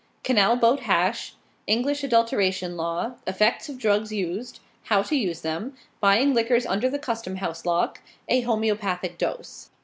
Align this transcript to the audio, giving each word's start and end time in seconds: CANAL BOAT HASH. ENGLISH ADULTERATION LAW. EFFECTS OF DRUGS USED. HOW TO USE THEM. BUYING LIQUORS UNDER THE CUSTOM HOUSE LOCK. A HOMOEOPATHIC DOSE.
CANAL 0.23 0.55
BOAT 0.55 0.79
HASH. 0.79 1.35
ENGLISH 1.67 2.03
ADULTERATION 2.03 2.75
LAW. 2.75 3.11
EFFECTS 3.27 3.69
OF 3.69 3.77
DRUGS 3.77 4.11
USED. 4.11 4.59
HOW 4.85 5.03
TO 5.03 5.15
USE 5.15 5.41
THEM. 5.41 5.77
BUYING 5.99 6.33
LIQUORS 6.33 6.65
UNDER 6.65 6.89
THE 6.89 6.97
CUSTOM 6.97 7.35
HOUSE 7.35 7.67
LOCK. 7.67 8.01
A 8.27 8.41
HOMOEOPATHIC 8.41 9.19
DOSE. 9.19 9.69